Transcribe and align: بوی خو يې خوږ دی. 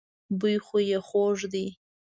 بوی 0.39 0.55
خو 0.65 0.77
يې 0.89 0.99
خوږ 1.07 1.39
دی. 1.53 1.67